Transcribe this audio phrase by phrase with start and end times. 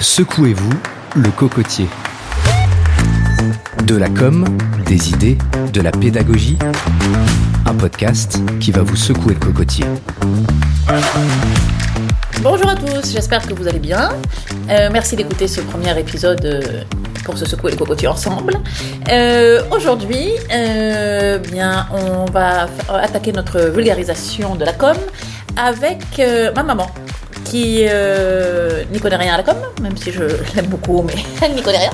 [0.00, 0.72] Secouez-vous
[1.14, 1.86] le cocotier.
[3.84, 4.46] De la com,
[4.86, 5.36] des idées,
[5.74, 6.56] de la pédagogie.
[7.66, 9.84] Un podcast qui va vous secouer le cocotier.
[12.40, 14.08] Bonjour à tous, j'espère que vous allez bien.
[14.70, 16.82] Euh, merci d'écouter ce premier épisode euh,
[17.24, 18.54] pour se secouer le cocotier ensemble.
[19.12, 20.30] Euh, Aujourd'hui,
[21.52, 24.96] bien, on va attaquer notre vulgarisation de la com
[25.58, 26.22] avec
[26.56, 26.86] ma maman
[27.50, 30.22] qui euh, n'y connaît rien à la com, même si je
[30.54, 31.90] l'aime beaucoup, mais elle n'y connaît rien.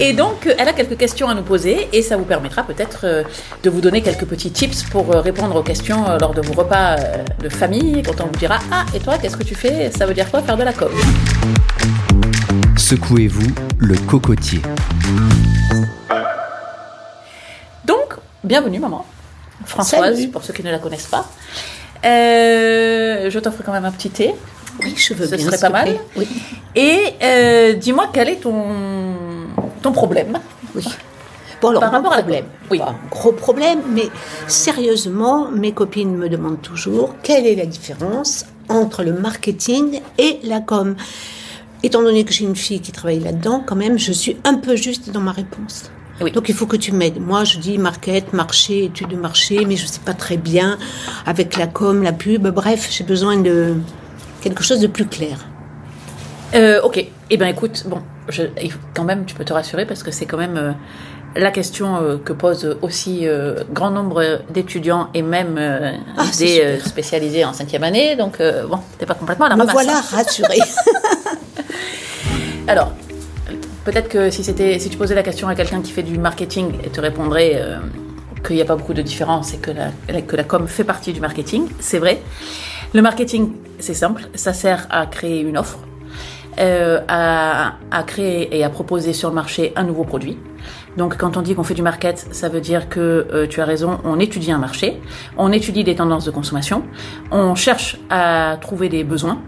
[0.00, 3.00] Et donc, euh, elle a quelques questions à nous poser et ça vous permettra peut-être
[3.04, 3.22] euh,
[3.62, 6.96] de vous donner quelques petits tips pour répondre aux questions lors de vos repas
[7.40, 9.90] de famille, quand on vous dira Ah, et toi, qu'est-ce que tu fais?
[9.92, 10.90] Ça veut dire quoi faire de la com?
[12.76, 14.60] Secouez-vous le cocotier.
[17.84, 19.06] Donc, bienvenue, maman.
[19.64, 20.28] Françoise, Salut.
[20.28, 21.26] pour ceux qui ne la connaissent pas.
[22.04, 24.34] Euh, je t'offre quand même un petit thé.
[24.82, 25.44] Oui, je veux Ce bien.
[25.46, 25.96] serait s'il pas mal.
[26.16, 26.28] Oui.
[26.74, 28.64] Et euh, dis-moi quel est ton,
[29.82, 30.38] ton problème
[30.74, 30.84] oui.
[31.60, 32.46] Bon, alors, Par rapport à la problème.
[32.70, 32.78] Oui.
[32.78, 34.08] Pas un gros problème, mais
[34.48, 40.60] sérieusement, mes copines me demandent toujours quelle est la différence entre le marketing et la
[40.60, 40.96] com.
[41.84, 44.76] Étant donné que j'ai une fille qui travaille là-dedans, quand même, je suis un peu
[44.76, 45.90] juste dans ma réponse.
[46.20, 46.30] Oui.
[46.32, 47.20] Donc il faut que tu m'aides.
[47.20, 50.78] Moi, je dis market, marché, étude de marché, mais je sais pas très bien
[51.26, 52.46] avec la com, la pub.
[52.48, 53.74] Bref, j'ai besoin de
[54.42, 55.46] quelque chose de plus clair.
[56.54, 57.04] Euh, ok.
[57.30, 58.42] Eh bien, écoute, bon, je,
[58.94, 60.72] quand même, tu peux te rassurer parce que c'est quand même euh,
[61.36, 63.26] la question euh, que posent aussi
[63.72, 65.58] grand nombre d'étudiants et même
[66.18, 68.16] Ah, des spécialisés en cinquième année.
[68.16, 68.38] Donc,
[68.68, 70.02] bon, t'es pas complètement à la Me ramasse, voilà hein.
[70.10, 70.58] rassurée.
[72.68, 72.92] Alors,
[73.84, 76.72] peut-être que si c'était, si tu posais la question à quelqu'un qui fait du marketing,
[76.84, 77.60] il te répondrait
[78.46, 81.12] qu'il n'y a pas beaucoup de différence et que la, que la com fait partie
[81.12, 81.68] du marketing.
[81.80, 82.20] C'est vrai.
[82.94, 85.78] Le marketing, c'est simple, ça sert à créer une offre,
[86.58, 90.38] euh, à, à créer et à proposer sur le marché un nouveau produit.
[90.96, 93.64] Donc quand on dit qu'on fait du market, ça veut dire que euh, tu as
[93.64, 95.00] raison, on étudie un marché,
[95.38, 96.84] on étudie des tendances de consommation,
[97.30, 99.38] on cherche à trouver des besoins,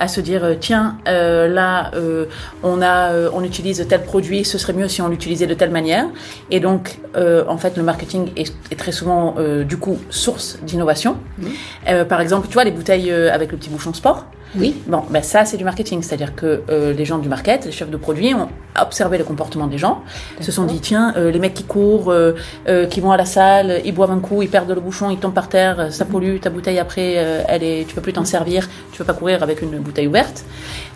[0.00, 2.24] à se dire euh, tiens euh, là euh,
[2.62, 5.70] on a euh, on utilise tel produit, ce serait mieux si on l'utilisait de telle
[5.70, 6.06] manière.
[6.50, 10.58] Et donc euh, en fait le marketing est, est très souvent euh, du coup source
[10.62, 11.18] d'innovation.
[11.86, 14.24] Euh, par exemple tu vois les bouteilles avec le petit bouchon sport.
[14.58, 14.74] Oui.
[14.86, 17.90] Bon, ben ça c'est du marketing, c'est-à-dire que euh, les gens du market, les chefs
[17.90, 18.48] de produits ont
[18.80, 20.02] observé le comportement des gens,
[20.40, 22.34] se sont dit tiens euh, les mecs qui courent, euh,
[22.68, 25.18] euh, qui vont à la salle, ils boivent un coup, ils perdent le bouchon, ils
[25.18, 28.12] tombent par terre, euh, ça pollue ta bouteille après, euh, elle est, tu peux plus
[28.12, 30.44] t'en servir, tu peux pas courir avec une bouteille ouverte.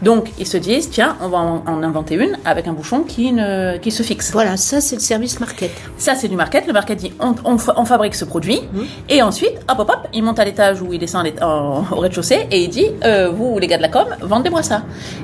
[0.02, 3.32] Donc ils se disent tiens on va en, en inventer une avec un bouchon qui
[3.32, 4.32] ne qui se fixe.
[4.32, 5.70] Voilà, ça c'est le service market.
[5.98, 6.66] Ça, c'est du market.
[6.66, 8.60] Le market dit on, on, fa- on fabrique ce produit.
[9.08, 11.46] Et ensuite, hop, hop, hop, il monte à l'étage ou il descend à
[11.92, 14.82] au rez-de-chaussée et il dit euh, Vous, les gars de la com, vendez-moi ça.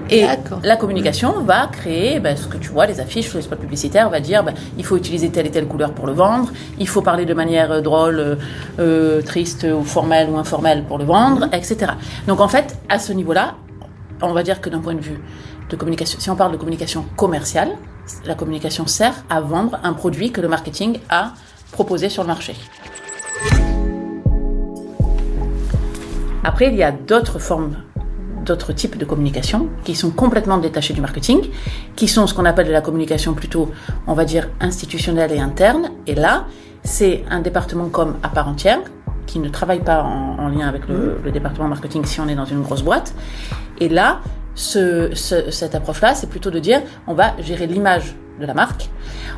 [0.08, 0.24] Et
[0.62, 4.20] la communication va créer ben, ce que tu vois, les affiches, les spots publicitaires, va
[4.20, 7.26] dire ben, il faut utiliser telle et telle couleur pour le vendre, il faut parler
[7.26, 8.36] de manière euh, drôle, euh,
[8.78, 11.92] euh, triste ou formelle ou informelle pour le vendre, etc.
[12.26, 13.56] Donc en fait, à ce niveau-là,
[14.22, 15.20] on va dire que d'un point de vue
[15.68, 17.72] de communication, si on parle de communication commerciale,
[18.24, 21.32] la communication sert à vendre un produit que le marketing a
[21.72, 22.54] proposé sur le marché.
[26.46, 27.76] Après, il y a d'autres formes,
[28.44, 31.40] d'autres types de communication qui sont complètement détachés du marketing,
[31.96, 33.70] qui sont ce qu'on appelle de la communication plutôt,
[34.06, 35.90] on va dire, institutionnelle et interne.
[36.06, 36.44] Et là,
[36.82, 38.80] c'est un département comme à part entière,
[39.26, 42.34] qui ne travaille pas en, en lien avec le, le département marketing si on est
[42.34, 43.14] dans une grosse boîte.
[43.80, 44.20] Et là,
[44.54, 48.90] ce, ce- cette approche-là, c'est plutôt de dire, on va gérer l'image de la marque,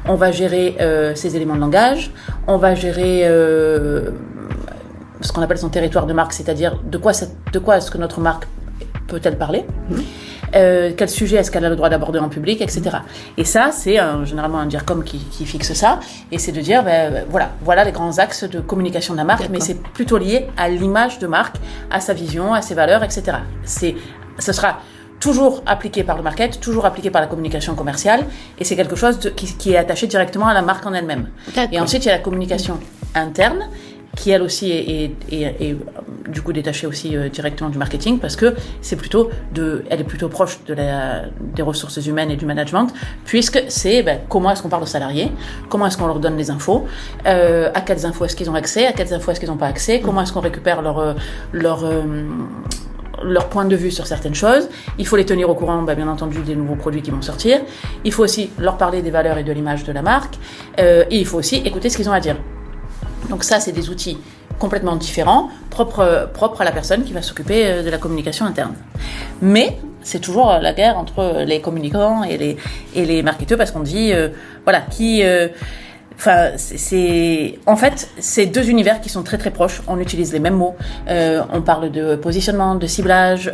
[0.09, 2.11] on va gérer euh, ses éléments de langage,
[2.47, 4.11] on va gérer euh,
[5.21, 7.99] ce qu'on appelle son territoire de marque, c'est-à-dire de quoi, ça- de quoi est-ce que
[7.99, 8.47] notre marque
[9.09, 9.65] peut-elle parler
[10.55, 12.83] Euh, quel sujet est-ce qu'elle a le droit d'aborder en public, etc.
[13.37, 15.99] Et ça, c'est généralement un DIRCOM qui, qui fixe ça,
[16.31, 19.49] et c'est de dire, ben, voilà, voilà les grands axes de communication de la marque,
[19.51, 21.57] mais c'est plutôt lié à l'image de marque,
[21.91, 23.39] à sa vision, à ses valeurs, etc.
[23.65, 23.97] C'est,
[24.39, 24.79] ce sera
[25.19, 28.25] toujours appliqué par le market, toujours appliqué par la communication commerciale,
[28.59, 31.29] et c'est quelque chose de- qui, qui est attaché directement à la marque en elle-même.
[31.73, 32.79] Et ensuite, il y a la communication
[33.17, 33.69] interne,
[34.17, 35.77] qui elle aussi est, est- est- est, euh,
[36.29, 40.05] du coup détachée aussi euh, directement du marketing, parce que c'est plutôt de, elle est
[40.05, 41.25] plutôt proche de la,
[41.55, 42.89] des ressources humaines et du management,
[43.25, 45.33] puisque c'est ben, comment est-ce qu'on parle aux salariés,
[45.69, 46.87] comment est-ce qu'on leur donne les infos,
[47.27, 49.69] euh, à quelles infos est-ce qu'ils ont accès, à quelles infos est-ce qu'ils n'ont pas
[49.69, 51.15] accès, comment est-ce qu'on récupère leur euh,
[51.53, 51.85] leur
[53.25, 54.69] leur point de vue sur certaines choses.
[54.99, 57.61] Il faut les tenir au courant, bah, bien entendu, des nouveaux produits qui vont sortir.
[58.05, 60.35] Il faut aussi leur parler des valeurs et de l'image de la marque.
[60.77, 62.37] Et il faut aussi écouter ce qu'ils ont à dire.
[63.31, 64.19] Donc ça, c'est des outils
[64.59, 68.75] complètement différents, propres, propres à la personne qui va s'occuper euh, de la communication interne.
[69.43, 72.57] Mais c'est toujours la guerre entre les communicants et les
[72.95, 74.13] et les marketeurs parce qu'on dit
[74.65, 75.25] voilà qui
[76.19, 79.83] Enfin, c'est en fait c'est deux univers qui sont très très proches.
[79.87, 80.75] On utilise les mêmes mots.
[81.09, 83.51] Euh, on parle de positionnement, de ciblage.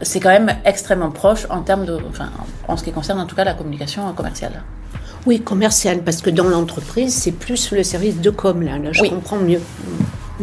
[0.00, 2.30] C'est quand même extrêmement proche en termes de, enfin,
[2.68, 4.62] en ce qui concerne en tout cas la communication commerciale.
[5.26, 8.78] Oui, commerciale, parce que dans l'entreprise, c'est plus le service de com là.
[8.78, 9.60] là je comprends mieux.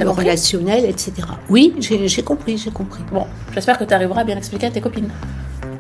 [0.02, 1.14] Relationnel, etc.
[1.50, 3.04] Oui, j'ai compris, j'ai compris.
[3.12, 5.10] Bon, j'espère que tu arriveras à bien expliquer à tes copines.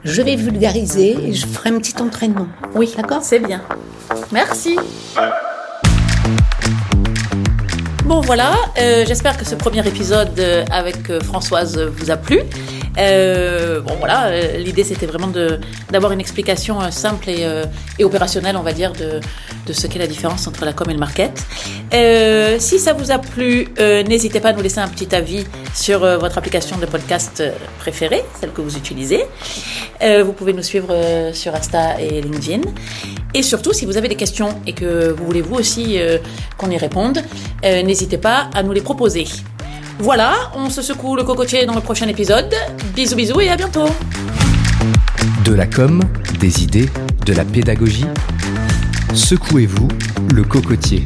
[0.03, 2.47] Je vais vulgariser et je ferai un petit entraînement.
[2.75, 3.23] Oui, d'accord?
[3.23, 3.61] C'est bien.
[4.31, 4.77] Merci.
[8.05, 12.41] Bon voilà, euh, j'espère que ce premier épisode euh, avec euh, Françoise vous a plu.
[12.97, 15.31] Euh, bon voilà, euh, l'idée c'était vraiment
[15.89, 17.47] d'avoir une explication euh, simple et,
[17.97, 19.19] et, opérationnelle, on va dire, de,
[19.65, 21.45] de ce qu'est la différence entre la com et le market.
[22.59, 26.37] si ça vous a plu, n'hésitez pas à nous laisser un petit avis sur votre
[26.37, 27.43] application de podcast
[27.79, 29.23] préférée, celle que vous utilisez.
[30.01, 30.93] vous pouvez nous suivre
[31.33, 32.61] sur Insta et LinkedIn.
[33.33, 35.97] Et surtout, si vous avez des questions et que vous voulez vous aussi
[36.57, 37.19] qu'on y réponde,
[37.63, 39.27] n'hésitez pas à nous les proposer.
[39.99, 42.53] Voilà, on se secoue le cocotier dans le prochain épisode.
[42.95, 43.87] Bisous bisous et à bientôt.
[45.45, 46.01] De la com,
[46.39, 46.89] des idées,
[47.25, 48.05] de la pédagogie.
[49.13, 49.87] Secouez-vous
[50.33, 51.05] le cocotier.